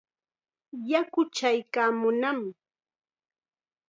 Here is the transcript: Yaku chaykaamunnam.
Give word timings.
Yaku 0.91 1.21
chaykaamunnam. 1.35 2.39